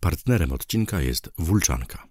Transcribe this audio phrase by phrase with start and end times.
[0.00, 2.06] Partnerem odcinka jest Wulczanka.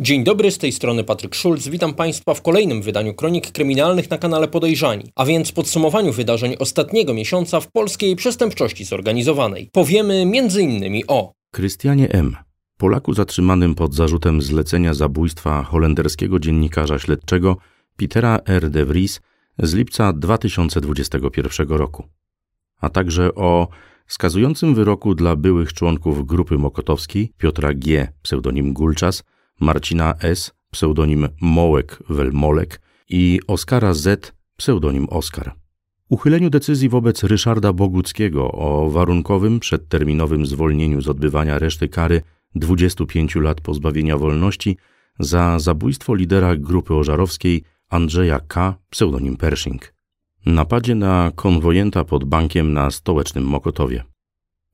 [0.00, 1.68] Dzień dobry, z tej strony Patryk Szulc.
[1.68, 7.14] Witam Państwa w kolejnym wydaniu Kronik Kryminalnych na kanale Podejrzani, a więc podsumowaniu wydarzeń ostatniego
[7.14, 9.70] miesiąca w polskiej przestępczości zorganizowanej.
[9.72, 11.02] Powiemy m.in.
[11.08, 12.36] o Krystianie M.,
[12.78, 17.56] Polaku zatrzymanym pod zarzutem zlecenia zabójstwa holenderskiego dziennikarza śledczego
[17.96, 18.70] Petera R.
[18.70, 19.20] de Vries
[19.58, 22.08] z lipca 2021 roku,
[22.80, 23.68] a także o
[24.06, 29.24] skazującym wyroku dla byłych członków grupy mokotowskiej Piotra G., pseudonim Gulczas,
[29.60, 35.54] Marcina S., pseudonim Mołek Welmolek i Oskara Z., pseudonim Oskar.
[36.08, 42.22] Uchyleniu decyzji wobec Ryszarda Boguckiego o warunkowym, przedterminowym zwolnieniu z odbywania reszty kary
[42.54, 44.76] 25 lat pozbawienia wolności
[45.18, 49.95] za zabójstwo lidera grupy ożarowskiej Andrzeja K., pseudonim Pershing.
[50.46, 54.04] Napadzie na konwojenta pod bankiem na stołecznym Mokotowie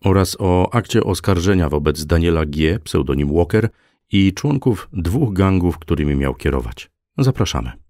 [0.05, 3.69] oraz o akcie oskarżenia wobec Daniela G., pseudonim Walker
[4.13, 6.91] i członków dwóch gangów, którymi miał kierować.
[7.19, 7.82] Zapraszamy.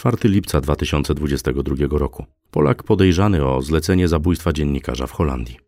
[0.00, 2.26] 4 lipca 2022 roku.
[2.50, 5.58] Polak podejrzany o zlecenie zabójstwa dziennikarza w Holandii.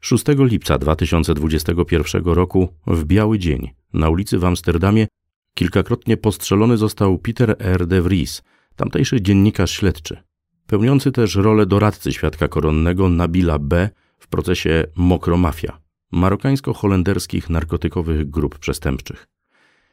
[0.00, 5.06] 6 lipca 2021 roku, w biały dzień, na ulicy w Amsterdamie,
[5.54, 7.86] kilkakrotnie postrzelony został Peter R.
[7.86, 8.42] de Vries,
[8.76, 10.22] tamtejszy dziennikarz śledczy,
[10.66, 13.90] pełniący też rolę doradcy świadka koronnego Nabila B.
[14.18, 15.78] w procesie Mokromafia,
[16.12, 19.28] marokańsko-holenderskich narkotykowych grup przestępczych.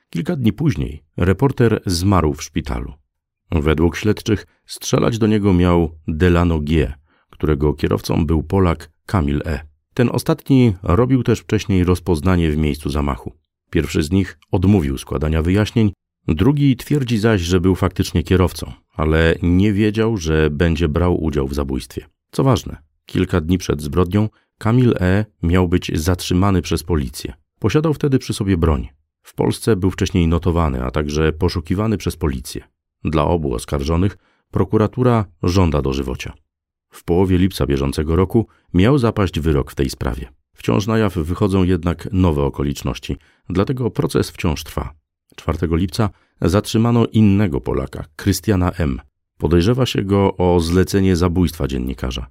[0.10, 2.94] Kilka dni później reporter zmarł w szpitalu.
[3.52, 6.94] Według śledczych strzelać do niego miał Delano G.,
[7.30, 9.60] którego kierowcą był Polak Kamil E.
[9.94, 13.34] Ten ostatni robił też wcześniej rozpoznanie w miejscu zamachu.
[13.70, 15.92] Pierwszy z nich odmówił składania wyjaśnień,
[16.28, 21.54] drugi twierdzi zaś, że był faktycznie kierowcą, ale nie wiedział, że będzie brał udział w
[21.54, 22.06] zabójstwie.
[22.32, 25.26] Co ważne, kilka dni przed zbrodnią Kamil E.
[25.44, 27.34] miał być zatrzymany przez policję.
[27.60, 28.90] Posiadał wtedy przy sobie broń.
[29.22, 32.64] W Polsce był wcześniej notowany, a także poszukiwany przez policję.
[33.04, 34.18] Dla obu oskarżonych
[34.52, 36.34] prokuratura żąda dożywocia.
[36.90, 40.30] W połowie lipca bieżącego roku miał zapaść wyrok w tej sprawie.
[40.56, 43.18] Wciąż na jaw wychodzą jednak nowe okoliczności,
[43.50, 44.94] dlatego proces wciąż trwa.
[45.36, 46.10] 4 lipca
[46.42, 49.02] zatrzymano innego Polaka, Krystiana M.
[49.38, 52.28] Podejrzewa się go o zlecenie zabójstwa dziennikarza.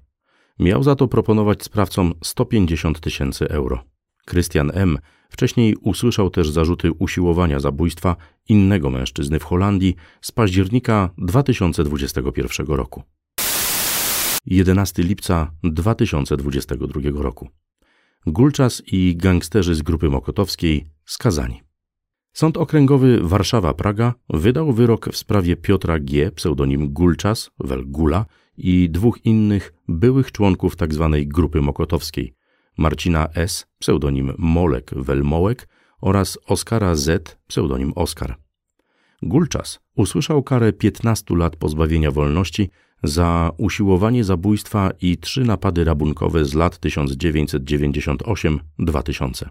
[0.59, 3.83] Miał za to proponować sprawcom 150 tysięcy euro.
[4.25, 4.97] Krystian M.
[5.29, 8.15] wcześniej usłyszał też zarzuty usiłowania zabójstwa
[8.49, 13.03] innego mężczyzny w Holandii z października 2021 roku.
[14.45, 17.49] 11 lipca 2022 roku.
[18.27, 21.61] Gulczas i gangsterzy z grupy mokotowskiej skazani.
[22.33, 28.25] Sąd Okręgowy Warszawa-Praga wydał wyrok w sprawie Piotra G., pseudonim Gulczas, Welgula
[28.57, 31.09] i dwóch innych byłych członków tzw.
[31.13, 32.33] Tak grupy mokotowskiej,
[32.79, 35.67] Marcina S., pseudonim Molek Welmołek
[36.01, 38.37] oraz Oskara Z., pseudonim Oskar.
[39.21, 42.69] Gulczas usłyszał karę 15 lat pozbawienia wolności
[43.03, 49.45] za usiłowanie zabójstwa i trzy napady rabunkowe z lat 1998-2000.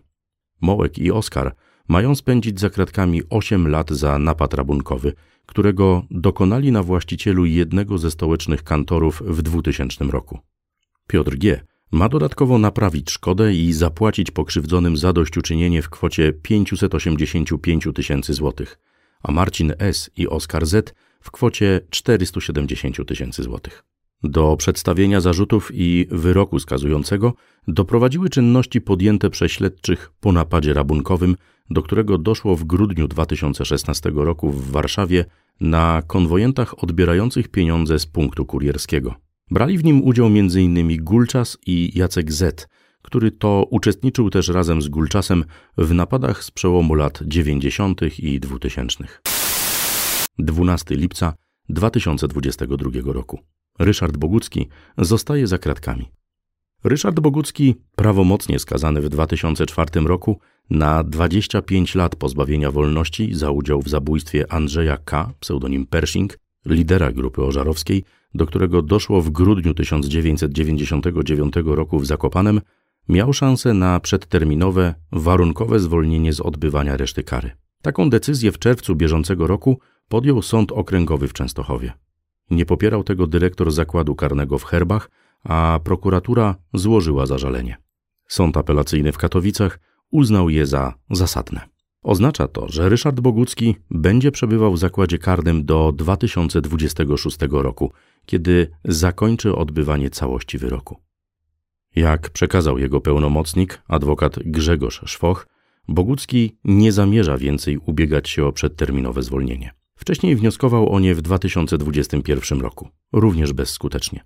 [0.60, 1.55] Mołek i Oskar
[1.89, 5.12] mają spędzić za kratkami 8 lat za napad rabunkowy,
[5.47, 10.39] którego dokonali na właścicielu jednego ze stołecznych kantorów w 2000 roku.
[11.06, 11.60] Piotr G
[11.93, 18.78] ma dodatkowo naprawić szkodę i zapłacić pokrzywdzonym zadośćuczynienie w kwocie 585 tysięcy złotych,
[19.22, 20.10] a Marcin S.
[20.16, 20.94] i Oskar Z.
[21.21, 23.84] w kwocie 470 tysięcy złotych.
[24.22, 27.34] Do przedstawienia zarzutów i wyroku skazującego
[27.69, 31.37] doprowadziły czynności podjęte przez śledczych po napadzie rabunkowym,
[31.71, 35.25] do którego doszło w grudniu 2016 roku w Warszawie
[35.60, 39.28] na konwojentach odbierających pieniądze z punktu kurierskiego.
[39.50, 41.04] Brali w nim udział m.in.
[41.04, 42.69] Gulczas i Jacek Z.,
[43.03, 45.45] który to uczestniczył też razem z Gulczasem
[45.78, 48.00] w napadach z przełomu lat 90.
[48.18, 49.04] i 2000.
[50.39, 51.34] 12 lipca
[51.68, 53.41] 2022 roku.
[53.78, 54.68] Ryszard Bogucki
[54.98, 56.10] zostaje za kratkami.
[56.84, 60.41] Ryszard Bogucki, prawomocnie skazany w 2004 roku
[60.71, 67.42] na 25 lat pozbawienia wolności za udział w zabójstwie Andrzeja K., pseudonim Pershing, lidera grupy
[67.42, 68.04] ożarowskiej,
[68.34, 72.60] do którego doszło w grudniu 1999 roku w Zakopanem,
[73.09, 77.51] miał szansę na przedterminowe, warunkowe zwolnienie z odbywania reszty kary.
[77.83, 79.78] Taką decyzję w czerwcu bieżącego roku
[80.09, 81.92] podjął Sąd Okręgowy w Częstochowie.
[82.51, 85.10] Nie popierał tego dyrektor zakładu karnego w Herbach,
[85.45, 87.77] a prokuratura złożyła zażalenie.
[88.28, 91.60] Sąd apelacyjny w Katowicach uznał je za zasadne.
[92.03, 97.92] Oznacza to, że Ryszard Bogucki będzie przebywał w zakładzie karnym do 2026 roku,
[98.28, 100.97] kiedy zakończy odbywanie całości wyroku.
[101.97, 105.47] Jak przekazał jego pełnomocnik, adwokat Grzegorz Szwoch,
[105.89, 109.71] Bogucki nie zamierza więcej ubiegać się o przedterminowe zwolnienie.
[109.95, 114.25] Wcześniej wnioskował o nie w 2021 roku, również bezskutecznie.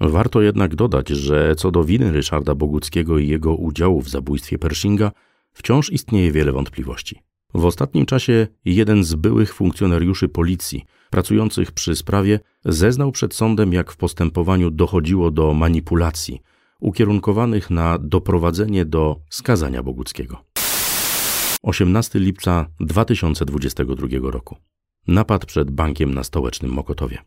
[0.00, 5.12] Warto jednak dodać, że co do winy Ryszarda Boguckiego i jego udziału w zabójstwie Pershinga,
[5.52, 7.22] wciąż istnieje wiele wątpliwości.
[7.54, 13.92] W ostatnim czasie jeden z byłych funkcjonariuszy policji pracujących przy sprawie zeznał przed sądem, jak
[13.92, 16.42] w postępowaniu dochodziło do manipulacji
[16.80, 20.44] ukierunkowanych na doprowadzenie do skazania Boguckiego.
[21.62, 24.56] 18 lipca 2022 roku.
[25.06, 27.18] Napad przed bankiem na stołecznym Mokotowie.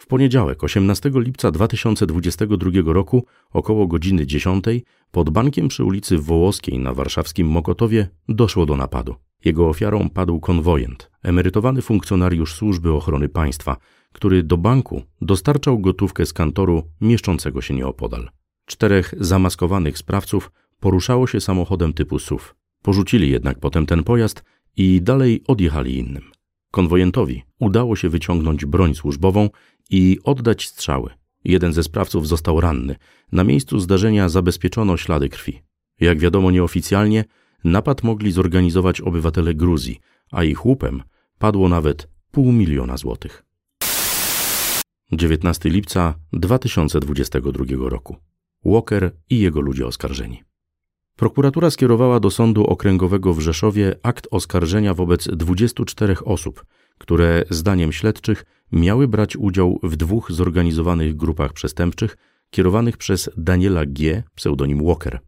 [0.00, 4.64] W poniedziałek, 18 lipca 2022 roku, około godziny 10,
[5.10, 9.14] pod bankiem przy ulicy Wołoskiej na warszawskim Mokotowie doszło do napadu.
[9.44, 13.76] Jego ofiarą padł konwojent, emerytowany funkcjonariusz Służby Ochrony Państwa,
[14.12, 18.30] który do banku dostarczał gotówkę z kantoru mieszczącego się nieopodal.
[18.66, 20.50] Czterech zamaskowanych sprawców
[20.80, 22.44] poruszało się samochodem typu SUV.
[22.82, 24.42] Porzucili jednak potem ten pojazd
[24.76, 26.30] i dalej odjechali innym.
[26.70, 29.48] Konwojentowi udało się wyciągnąć broń służbową
[29.90, 31.10] i oddać strzały.
[31.44, 32.96] Jeden ze sprawców został ranny.
[33.32, 35.62] Na miejscu zdarzenia zabezpieczono ślady krwi.
[36.00, 37.24] Jak wiadomo nieoficjalnie,
[37.64, 40.00] napad mogli zorganizować obywatele Gruzji,
[40.30, 41.02] a ich łupem
[41.38, 43.44] padło nawet pół miliona złotych.
[45.12, 48.16] 19 lipca 2022 roku.
[48.64, 50.42] Walker i jego ludzie oskarżeni.
[51.16, 56.64] Prokuratura skierowała do Sądu Okręgowego w Rzeszowie akt oskarżenia wobec 24 osób,
[57.00, 62.16] które zdaniem śledczych miały brać udział w dwóch zorganizowanych grupach przestępczych
[62.50, 65.20] kierowanych przez Daniela G., pseudonim Walker.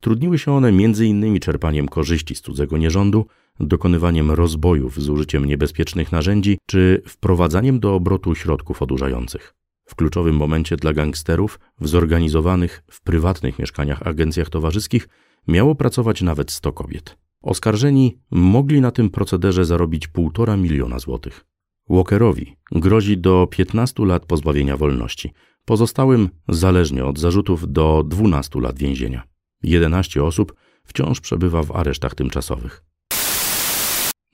[0.00, 1.40] Trudniły się one m.in.
[1.40, 3.26] czerpaniem korzyści z cudzego nierządu,
[3.60, 9.54] dokonywaniem rozbojów z użyciem niebezpiecznych narzędzi czy wprowadzaniem do obrotu środków odurzających.
[9.84, 15.08] W kluczowym momencie dla gangsterów w zorganizowanych w prywatnych mieszkaniach agencjach towarzyskich
[15.48, 17.16] miało pracować nawet 100 kobiet.
[17.44, 21.44] Oskarżeni mogli na tym procederze zarobić półtora miliona złotych.
[21.88, 25.32] Walkerowi grozi do 15 lat pozbawienia wolności,
[25.64, 29.22] pozostałym zależnie od zarzutów do 12 lat więzienia.
[29.62, 30.54] 11 osób
[30.84, 32.84] wciąż przebywa w aresztach tymczasowych.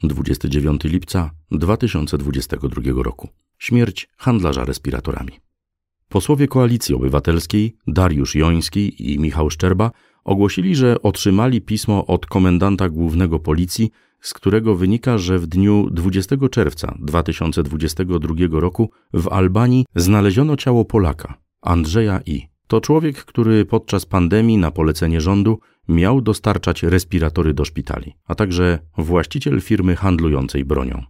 [0.02, 3.28] 29 lipca 2022 roku.
[3.58, 5.32] Śmierć handlarza respiratorami.
[6.08, 9.90] Posłowie Koalicji Obywatelskiej Dariusz Joński i Michał Szczerba
[10.25, 13.90] ogłosili, że otrzymali pismo od komendanta głównego policji,
[14.20, 21.34] z którego wynika, że w dniu 20 czerwca 2022 roku w Albanii znaleziono ciało Polaka,
[21.62, 22.50] Andrzeja I.
[22.67, 25.58] To człowiek, który podczas pandemii na polecenie rządu
[25.88, 31.02] miał dostarczać respiratory do szpitali, a także właściciel firmy handlującej bronią.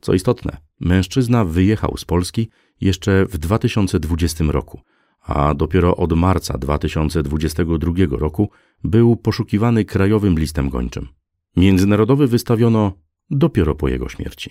[0.00, 2.48] Co istotne, mężczyzna wyjechał z Polski
[2.80, 4.80] jeszcze w 2020 roku,
[5.26, 8.50] a dopiero od marca 2022 roku
[8.84, 11.08] był poszukiwany krajowym listem gończym.
[11.56, 12.92] Międzynarodowy wystawiono
[13.30, 14.50] dopiero po jego śmierci.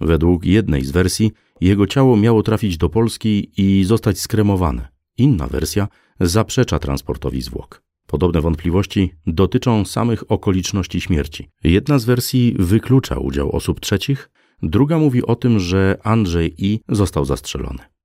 [0.00, 4.88] Według jednej z wersji jego ciało miało trafić do Polski i zostać skremowane.
[5.18, 5.88] Inna wersja
[6.20, 7.82] zaprzecza transportowi zwłok.
[8.06, 11.48] Podobne wątpliwości dotyczą samych okoliczności śmierci.
[11.64, 14.30] Jedna z wersji wyklucza udział osób trzecich,
[14.62, 17.95] druga mówi o tym, że Andrzej I został zastrzelony.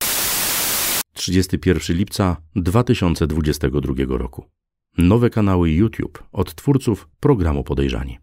[1.14, 4.46] 31 lipca 2022 roku.
[4.98, 8.20] Nowe kanały YouTube od twórców programu Podejrzani.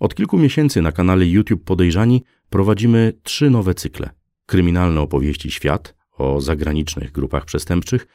[0.00, 4.10] Od kilku miesięcy na kanale YouTube Podejrzani prowadzimy trzy nowe cykle:
[4.46, 8.06] Kryminalne opowieści Świat o zagranicznych grupach przestępczych,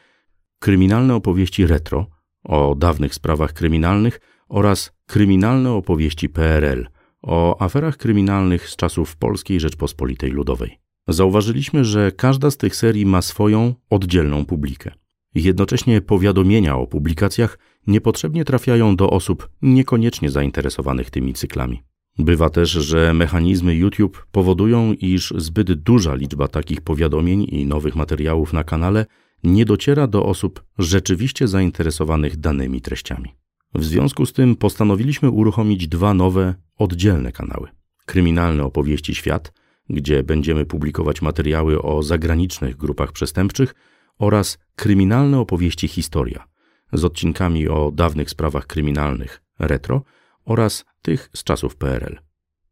[0.60, 2.08] Kryminalne opowieści Retro
[2.44, 6.88] o dawnych sprawach kryminalnych oraz Kryminalne opowieści PRL
[7.22, 10.80] o aferach kryminalnych z czasów Polskiej Rzeczpospolitej Ludowej.
[11.08, 14.92] Zauważyliśmy, że każda z tych serii ma swoją oddzielną publikę.
[15.36, 21.84] Jednocześnie powiadomienia o publikacjach niepotrzebnie trafiają do osób niekoniecznie zainteresowanych tymi cyklami.
[22.20, 28.54] Bywa też, że mechanizmy YouTube powodują, iż zbyt duża liczba takich powiadomień i nowych materiałów
[28.54, 29.06] na kanale
[29.44, 33.36] nie dociera do osób rzeczywiście zainteresowanych danymi treściami.
[33.76, 37.68] W związku z tym postanowiliśmy uruchomić dwa nowe, oddzielne kanały:
[38.06, 39.54] Kryminalne opowieści świat
[39.90, 43.76] gdzie będziemy publikować materiały o zagranicznych grupach przestępczych
[44.20, 46.48] oraz kryminalne opowieści Historia
[46.94, 50.02] z odcinkami o dawnych sprawach kryminalnych retro
[50.46, 52.20] oraz tych z czasów PRL.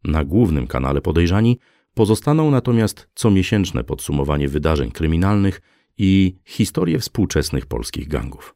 [0.03, 1.59] Na głównym kanale Podejrzani
[1.93, 5.61] pozostaną natomiast comiesięczne podsumowanie wydarzeń kryminalnych
[5.97, 8.55] i historie współczesnych polskich gangów.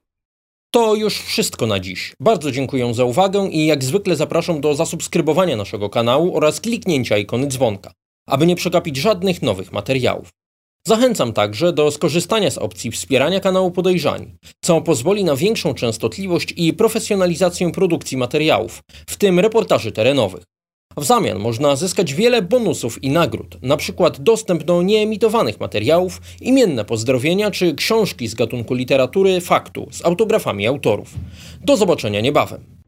[0.71, 2.15] To już wszystko na dziś.
[2.19, 7.47] Bardzo dziękuję za uwagę i jak zwykle zapraszam do zasubskrybowania naszego kanału oraz kliknięcia ikony
[7.47, 7.91] dzwonka,
[8.27, 10.29] aby nie przegapić żadnych nowych materiałów.
[10.87, 16.73] Zachęcam także do skorzystania z opcji wspierania kanału Podejrzani, co pozwoli na większą częstotliwość i
[16.73, 20.43] profesjonalizację produkcji materiałów, w tym reportaży terenowych.
[20.97, 24.11] W zamian można zyskać wiele bonusów i nagród, np.
[24.19, 31.13] dostęp do nieemitowanych materiałów, imienne pozdrowienia czy książki z gatunku literatury faktu z autografami autorów.
[31.63, 32.80] Do zobaczenia niebawem.